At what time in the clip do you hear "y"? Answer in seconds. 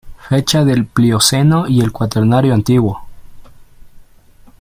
1.67-1.79